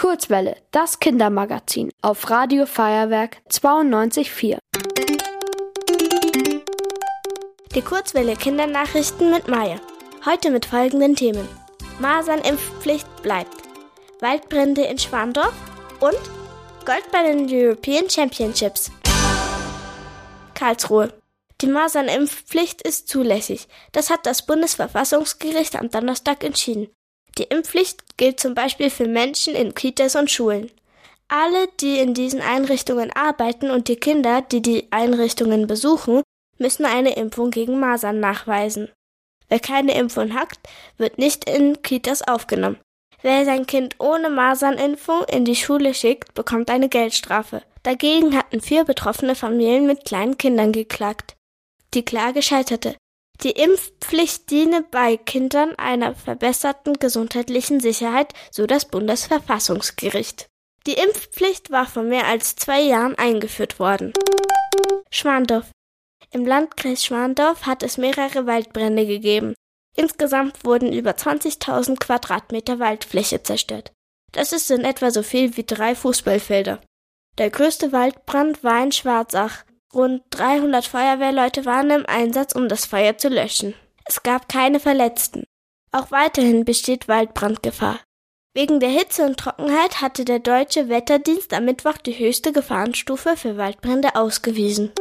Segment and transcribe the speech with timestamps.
[0.00, 4.56] Kurzwelle, das Kindermagazin auf Radio Feuerwerk 92.4.
[7.74, 9.78] Die Kurzwelle Kindernachrichten mit Maya.
[10.24, 11.46] Heute mit folgenden Themen.
[11.98, 13.54] Masernimpfpflicht bleibt.
[14.20, 15.52] Waldbrände in Schwandorf
[16.00, 16.16] und
[16.86, 18.90] Gold bei den European Championships.
[20.54, 21.12] Karlsruhe.
[21.60, 23.68] Die Masernimpfpflicht ist zulässig.
[23.92, 26.88] Das hat das Bundesverfassungsgericht am Donnerstag entschieden.
[27.38, 30.70] Die Impfpflicht gilt zum Beispiel für Menschen in Kitas und Schulen.
[31.28, 36.22] Alle, die in diesen Einrichtungen arbeiten und die Kinder, die die Einrichtungen besuchen,
[36.58, 38.90] müssen eine Impfung gegen Masern nachweisen.
[39.48, 40.58] Wer keine Impfung hat,
[40.96, 42.78] wird nicht in Kitas aufgenommen.
[43.22, 47.62] Wer sein Kind ohne Masernimpfung in die Schule schickt, bekommt eine Geldstrafe.
[47.82, 51.36] Dagegen hatten vier betroffene Familien mit kleinen Kindern geklagt.
[51.94, 52.96] Die Klage scheiterte.
[53.42, 60.46] Die Impfpflicht diene bei Kindern einer verbesserten gesundheitlichen Sicherheit, so das Bundesverfassungsgericht.
[60.86, 64.12] Die Impfpflicht war vor mehr als zwei Jahren eingeführt worden.
[65.10, 65.70] Schwandorf.
[66.32, 69.54] Im Landkreis Schwandorf hat es mehrere Waldbrände gegeben.
[69.96, 73.92] Insgesamt wurden über 20.000 Quadratmeter Waldfläche zerstört.
[74.32, 76.80] Das ist in etwa so viel wie drei Fußballfelder.
[77.38, 79.64] Der größte Waldbrand war in Schwarzach.
[79.92, 83.74] Rund 300 Feuerwehrleute waren im Einsatz, um das Feuer zu löschen.
[84.04, 85.44] Es gab keine Verletzten.
[85.92, 87.98] Auch weiterhin besteht Waldbrandgefahr.
[88.54, 93.56] Wegen der Hitze und Trockenheit hatte der deutsche Wetterdienst am Mittwoch die höchste Gefahrenstufe für
[93.56, 94.92] Waldbrände ausgewiesen.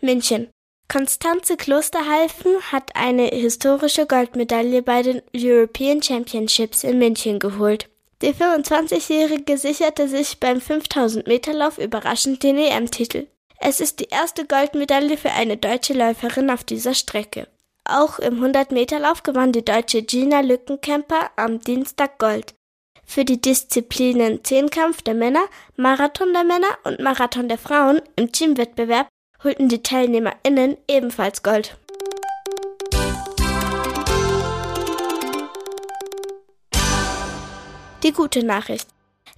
[0.00, 0.50] München.
[0.88, 7.88] Konstanze Klosterhalfen hat eine historische Goldmedaille bei den European Championships in München geholt.
[8.22, 13.26] Die 25-Jährige sicherte sich beim 5000 Meter Lauf überraschend den EM-Titel.
[13.58, 17.48] Es ist die erste Goldmedaille für eine deutsche Läuferin auf dieser Strecke.
[17.84, 22.54] Auch im 100-Meter-Lauf gewann die deutsche Gina Lückenkämper am Dienstag Gold.
[23.04, 25.44] Für die Disziplinen Zehnkampf der Männer,
[25.76, 29.08] Marathon der Männer und Marathon der Frauen im Teamwettbewerb
[29.42, 31.76] holten die TeilnehmerInnen ebenfalls Gold.
[38.02, 38.95] Die gute Nachricht.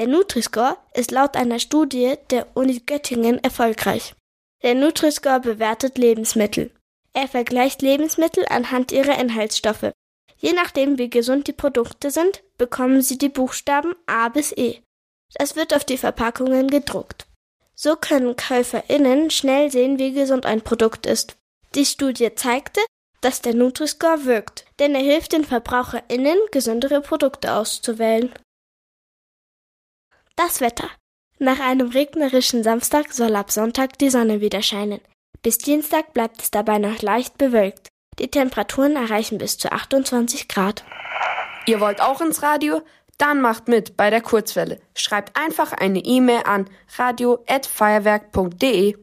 [0.00, 4.14] Der Nutri-Score ist laut einer Studie der Uni Göttingen erfolgreich.
[4.62, 6.70] Der Nutri-Score bewertet Lebensmittel.
[7.12, 9.92] Er vergleicht Lebensmittel anhand ihrer Inhaltsstoffe.
[10.38, 14.80] Je nachdem, wie gesund die Produkte sind, bekommen sie die Buchstaben A bis E.
[15.34, 17.26] Das wird auf die Verpackungen gedruckt.
[17.74, 21.36] So können KäuferInnen schnell sehen, wie gesund ein Produkt ist.
[21.74, 22.80] Die Studie zeigte,
[23.20, 28.32] dass der Nutri-Score wirkt, denn er hilft den VerbraucherInnen, gesündere Produkte auszuwählen.
[30.46, 30.88] Das Wetter.
[31.38, 35.02] Nach einem regnerischen Samstag soll ab Sonntag die Sonne wieder scheinen.
[35.42, 37.88] Bis Dienstag bleibt es dabei noch leicht bewölkt.
[38.18, 40.82] Die Temperaturen erreichen bis zu 28 Grad.
[41.66, 42.80] Ihr wollt auch ins Radio?
[43.18, 44.80] Dann macht mit bei der Kurzwelle.
[44.96, 48.96] Schreibt einfach eine E-Mail an radio@feuerwerk.de.